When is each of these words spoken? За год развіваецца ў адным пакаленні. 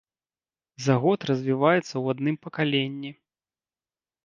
За 0.85 0.95
год 1.03 1.25
развіваецца 1.31 1.85
ў 1.85 2.05
адным 2.15 2.35
пакаленні. 2.49 3.11